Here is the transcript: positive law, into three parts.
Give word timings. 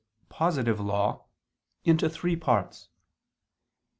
positive 0.29 0.79
law, 0.79 1.27
into 1.83 2.09
three 2.09 2.35
parts. 2.35 2.89